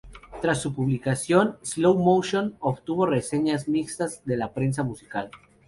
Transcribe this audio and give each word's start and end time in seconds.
Tras 0.41 0.59
su 0.59 0.73
publicación, 0.73 1.59
"Slow 1.61 1.93
Motion" 1.93 2.55
obtuvo 2.59 3.05
reseñas 3.05 3.67
mixtas 3.67 4.23
de 4.25 4.35
la 4.35 4.51
prensa 4.51 4.81
musical. 4.81 5.29